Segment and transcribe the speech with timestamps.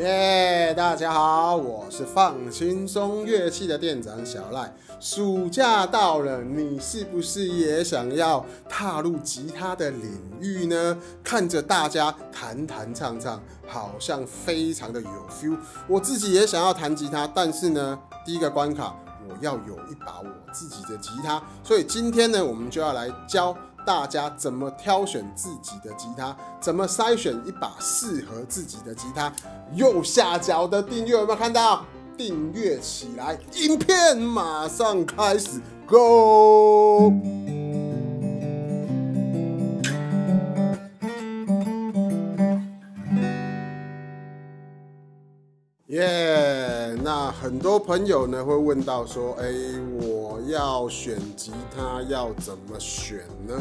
[0.00, 4.74] 耶大家好，我是放轻松乐器的店长小赖。
[4.98, 10.96] 暑假到了，你是不是也想要踏入吉他的领域呢？
[11.22, 15.58] 看着大家弹弹唱唱，好像非常的有 feel。
[15.86, 18.96] 我自己也想要弹吉他，但是呢，第一个关卡
[19.28, 23.54] 我要有一把我自己的吉他，所以今天呢，我们就要来教。
[23.90, 26.36] 大家怎么挑选自己的吉他？
[26.60, 29.32] 怎么筛选一把适合自己的吉他？
[29.74, 31.84] 右下角的订阅有没有看到？
[32.16, 33.36] 订阅起来！
[33.54, 37.12] 影片马上开始，Go！
[45.88, 46.94] 耶！
[47.02, 49.50] 那很多朋友呢会问到说：“哎，
[50.00, 53.60] 我要选吉他要怎么选呢？”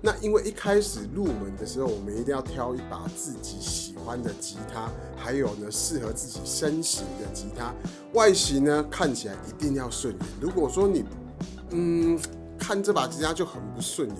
[0.00, 7.74] 那因为一开始入门的时候，我们一定要挑一把自己喜欢的吉他，还有呢适合自己身形的吉他，
[8.14, 10.22] 外形呢看起来一定要顺眼。
[10.40, 11.04] 如果说你
[11.70, 12.18] 嗯
[12.58, 14.16] 看这把吉他就很不顺眼，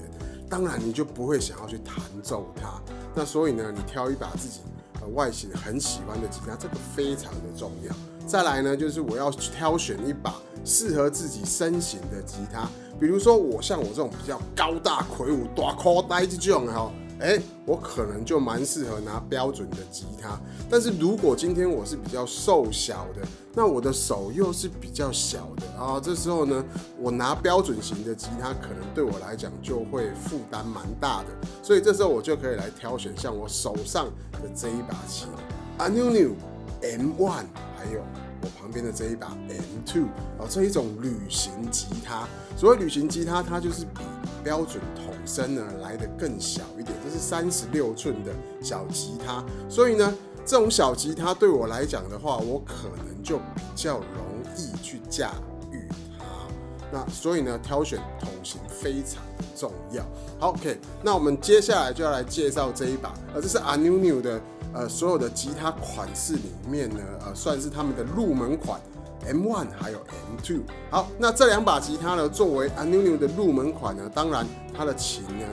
[0.51, 2.81] 当然你就不会想要去弹奏它。
[3.15, 4.61] 那所以呢，你挑一把自己
[5.01, 7.95] 呃外形很喜欢的吉他，这个非常的重要。
[8.27, 12.69] 再来呢，就是我要挑选一把适合自己身形的吉他。
[13.01, 20.39] 比如说我像我这种比较高大魁梧、大口呆这种哈，哎，我可能就蛮适合拿标准的吉他。
[20.71, 26.65] 但是如果今天我是比较瘦小的，那我的手又是比较小的啊，这时候呢，
[26.99, 31.49] 我拿标准型的吉他，可能对我来讲就会负担蛮大的。
[31.63, 35.29] 所以这时候我就可以来挑选像我手上的这一把琴
[35.79, 36.33] ，Anunew
[36.83, 37.45] M1，
[37.77, 38.03] 还有。
[38.41, 40.05] 我旁边的这一把 M2
[40.39, 44.03] 哦，这一种旅行吉他，所谓旅行吉他，它就是比
[44.45, 50.15] 标准筒身呢来的更小一点，这是三十六寸的小吉他，所以呢，
[50.47, 54.07] 这种小吉他对我来讲的话，我可能就比较容
[54.57, 55.33] 易去驾
[55.73, 56.25] 驭它。
[56.93, 59.23] 那所以呢，挑选筒型非常
[59.57, 60.03] 重要。
[60.39, 64.41] 好，OK，那我们接下来就要来介绍这一把，呃，这是 Anunew 的。
[64.75, 68.81] 呃，所有的吉他款式里面呢，呃，算是他们的入门款
[69.27, 70.61] ，M1 还有 M2。
[70.91, 74.47] 好，那这两把吉他呢，作为 Anunew 的入门款呢，当然
[74.77, 75.45] 它的琴呢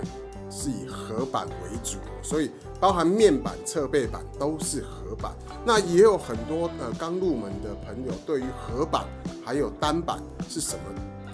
[0.52, 5.32] 是以合板为主，所以包含面板、侧背板都是合板。
[5.66, 9.06] 那也有很多呃刚入门的朋友对于合板
[9.44, 10.82] 还有单板是什么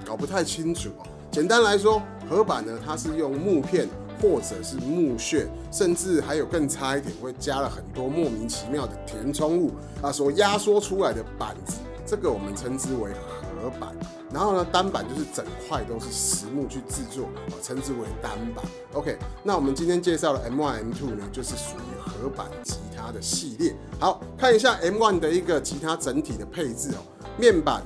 [0.05, 1.07] 搞不太清楚哦。
[1.29, 3.89] 简单来说，合板呢，它是用木片。
[4.21, 9.71] 或者是木屑，甚至还有更差一点，会加了很多莫名其妙的填充物
[10.01, 13.89] 啊，所压缩出来的板子，这个我们称之为合板。
[14.33, 18.63] 然后呢，单板就是整块都是实木去制作，啊，称之为单板。
[18.93, 23.75] OK，那我们今天介绍的 M1、M2 呢，就是属于合板吉他的系列。
[23.99, 27.03] 好看一下 M1 的一个吉他整体的配置哦，
[27.37, 27.83] 面板。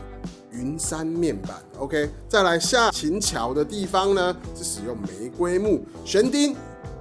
[0.58, 6.56] 云杉面板，OK，再来下琴桥的地方呢，是使用玫瑰木悬钉、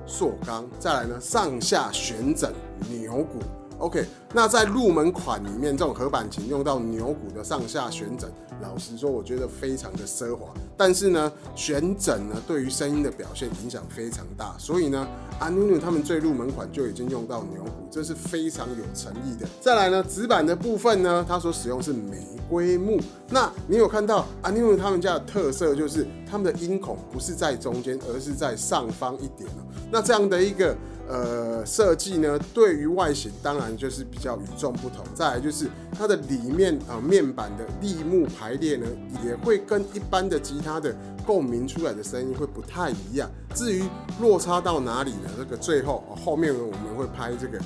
[0.07, 2.53] 塑钢，再来呢上下旋整
[2.91, 3.39] 牛骨。
[3.79, 4.05] ，OK。
[4.33, 8.29] 那在入门款里面，这种合板琴用到牛骨的上下旋整，
[8.61, 10.53] 老实说，我觉得非常的奢华。
[10.77, 15.07] 但是呢，旋整呢对于声音的表现影响非常大，所以呢
[15.41, 19.47] ，Anunew 他们最入门款就已经用到牛骨，这是非常有诚意的。
[19.61, 22.19] 再来呢，指板的部分呢，它所使用是玫
[22.51, 22.99] 瑰木。
[23.31, 29.49] 那你有看到 Anunew 他们家的特色就是他们的音孔不是在中间，而是在上方一点
[29.93, 30.77] 那这样的一个
[31.09, 34.19] 呃设计呢，对于外形当然就是比。
[34.25, 38.87] 较与众不同，再来就是它的里面啊面板的立木排列呢，
[39.23, 43.31] 也会跟一般的吉他的共鸣出来的声音会不太一样。
[43.55, 43.85] 至于
[44.19, 45.29] 落差到哪里呢？
[45.37, 47.59] 这个最后后面呢我们会拍这个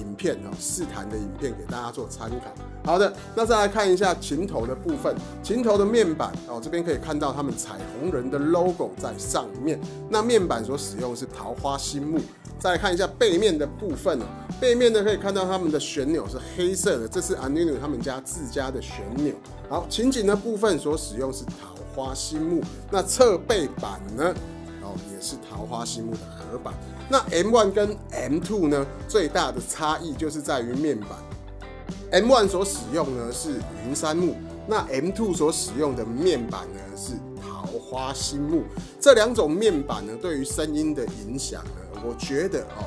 [0.00, 2.52] 影片哦试弹的影片给大家做参考。
[2.84, 9.78] 好的，那再来看一下琴头的部分，琴头的面板哦这边可以看到他们彩虹人的 logo 在上面。
[10.08, 12.18] 那面板所使用是桃花心木。
[12.58, 14.24] 再来看一下背面的部分哦，
[14.60, 19.34] 背面呢可以看到他们的旋钮是黑色的，这是 Anunew 他们家自家的旋钮。
[19.70, 24.34] 好，琴颈的部分所使用是桃花心木，那侧背板呢，
[24.82, 26.74] 哦也是桃花心木的合板。
[27.10, 34.36] 那 M1 跟 M2 呢最大的差异就是在于面板，M1 所使用呢是云杉木，
[34.68, 38.62] 那 M2 所使用的面板呢是桃花心木。
[39.00, 42.00] 这两种面板呢对于声音的影响呢？
[42.06, 42.86] 我觉得哦，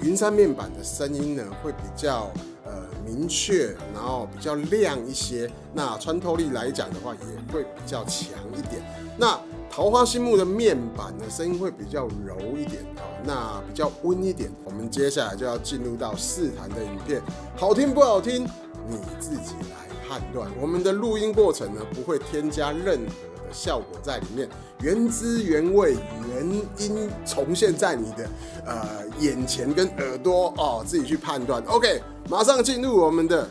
[0.00, 2.30] 云杉面板的声音呢会比较
[2.64, 2.72] 呃
[3.04, 5.50] 明确，然后比较亮一些。
[5.72, 8.80] 那穿透力来讲的话，也会比较强一点。
[9.18, 9.38] 那
[9.74, 14.48] 桃花心木的面板呢，声音会比较柔一点哦，那比较温一点。
[14.64, 17.20] 我们接下来就要进入到试弹的影片，
[17.56, 18.44] 好听不好听，
[18.88, 20.48] 你自己来判断。
[20.60, 24.48] 我们的录音过程呢，不会添加任何的效果在里面，
[24.80, 25.96] 原汁原味，
[26.28, 26.48] 原
[26.78, 28.30] 音重现在你的
[28.64, 31.60] 呃眼前跟耳朵哦，自己去判断。
[31.64, 32.00] OK，
[32.30, 33.50] 马上进入我们的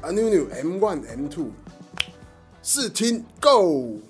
[0.00, 1.46] A New New M1 M2
[2.60, 4.00] 试听，Go。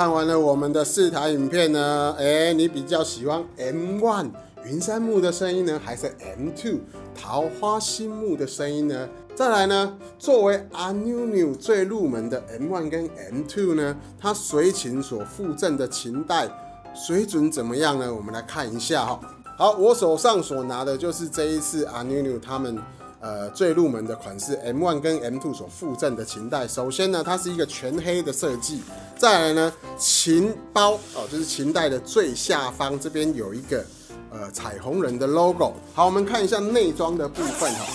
[0.00, 4.30] 看完了我们的四台影片呢，哎，你比较喜欢 M1
[4.64, 6.06] 云杉木的声音呢，还是
[6.38, 6.78] M2
[7.14, 9.06] 桃花心木的声音呢？
[9.34, 16.48] 再来呢，作为阿妞妞最入门的 M1 跟 M2 呢，它随琴所附赠的琴带
[16.94, 18.10] 水准怎么样呢？
[18.10, 19.20] 我们来看一下哈。
[19.58, 22.78] 好，我手上所拿的就是这一次阿妞妞他们
[23.20, 26.66] 呃最入门的款式 M1 跟 M2 所附赠的琴带。
[26.66, 28.82] 首先呢，它是一个全黑的设计，
[29.16, 33.84] 再来呢，琴包哦，就是琴袋的最下方这边有一个
[34.30, 35.74] 呃彩虹人的 logo。
[35.94, 37.86] 好，我们看一下内装的部分哈，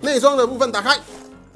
[0.00, 0.98] 内装的部分打开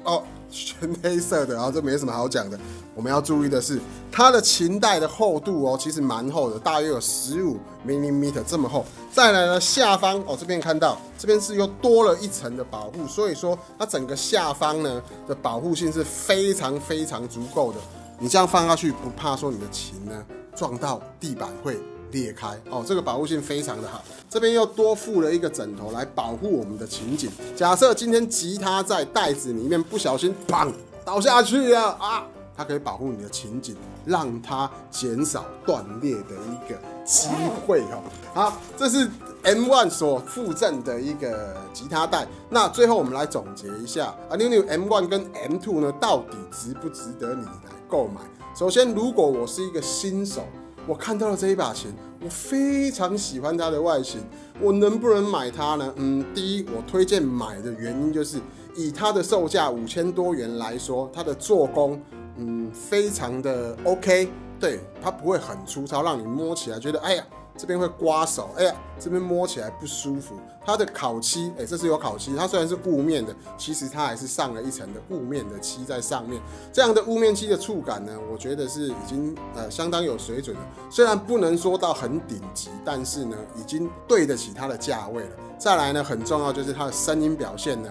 [0.03, 0.23] 哦。
[0.53, 2.59] 全黑色的，然后这没什么好讲的。
[2.93, 3.79] 我们要注意的是，
[4.11, 8.85] 它的琴带的厚度哦，其实蛮厚的，大约有十五 mm 这么厚。
[9.13, 17.79] 再来呢，下方哦，这边看到这边是又多了一层的保护，所以说它整个下方呢的保护性是非常非常足够的。
[18.19, 21.79] 你这样放下去，不怕说你的琴呢撞到地板会。
[22.11, 24.03] 裂开哦，这个保护性非常的好。
[24.29, 27.29] 这边又多附了一个枕头来保护我们的情景。
[27.55, 30.71] 假设今天吉他在袋子里面不小心砰
[31.03, 32.25] 倒下去了啊，
[32.55, 33.75] 它可以保护你的情景，
[34.05, 37.27] 让它减少断裂的一个机
[37.65, 38.01] 会哦。
[38.33, 39.09] 好，这是
[39.43, 42.27] M One 所附赠的一个吉他带。
[42.49, 48.21] 那最后我们来总结一下啊，妞妞 M One 跟 M Two 呢，到底值不值得你来购买？
[48.55, 50.43] 首先，如果我是一个新手。
[50.87, 54.19] 我看到了这一把琴，我非常喜欢它的外形，
[54.59, 55.93] 我能不能买它呢？
[55.97, 58.39] 嗯，第一，我推荐买的原因就是
[58.75, 62.01] 以它的售价五千多元来说，它的做工，
[62.37, 67.23] 嗯，非常的 OK，对，它不会很粗糙，让你摸起来觉得，哎呀。
[67.57, 70.35] 这边会刮手，哎呀，这边摸起来不舒服。
[70.65, 76.41] 它的烤漆，哎，这是有烤漆，它虽然是雾面的，其实它还是上了一层的雾面的漆在上面。
[76.71, 80.61] 这样的雾面漆的触感呢，我觉得是已经呃相当有水准了。
[80.89, 85.35] 虽然不能说到很顶级，但是呢，已经对得起它的价位了。
[85.57, 87.89] 再来呢，很重要就是它的声音表现呢。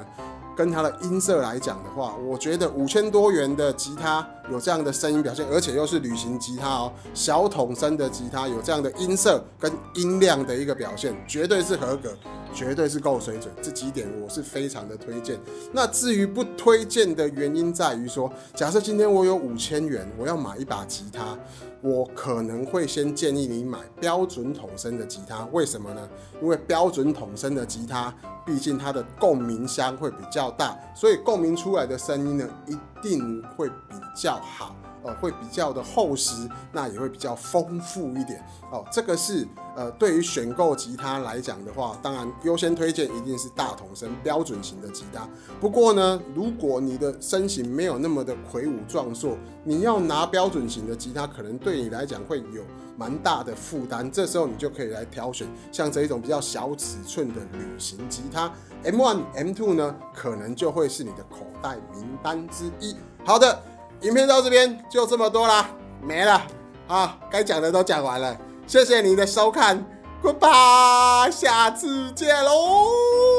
[0.60, 12.14] 跟它的音色来讲的话，我觉得五千多元的吉他有这样的声音表现，而且又是旅行吉他哦，小桶声的吉他有这样的音色跟音量的一个表现，绝对是合格，
[12.52, 13.50] 绝对是够水准。
[13.62, 15.40] 这几点我是非常的推荐。
[15.72, 21.38] 那至于不推荐的原因在于说，假设今天我有五千元，我要买一把吉他。
[21.82, 26.08] 我可能会先建议你买标准筒身的吉他，为什么呢？
[26.42, 34.76] 因为标准筒身的吉他，毕竟它的共鸣箱会比较大，所以共鸣出来的声音呢，一定会比较好。
[35.02, 38.84] 呃，会比较的厚实，那也会比较丰富一点哦。
[38.92, 45.28] 这个是呃，对于选购吉他来讲的话，当然优先推荐一定是大筒声标准型的吉他。
[45.60, 52.62] 不过呢，如果你的身形没有那么的魁梧壮硕，你要拿标准型的吉他，可能对你来讲会有
[52.96, 54.10] 蛮大的负担。
[54.10, 58.52] 这时候你就可以来挑选像这一种比较小尺寸的旅行吉他
[58.84, 62.94] ，M1、M2 呢，可能就会是你的口袋名单之一。
[63.24, 63.62] 好的。
[64.02, 65.68] 影片到这边就这么多啦，
[66.02, 66.42] 没了
[66.88, 69.84] 啊，该讲的都讲完了，谢谢你的收看
[70.22, 73.29] ，Goodbye，下次见喽。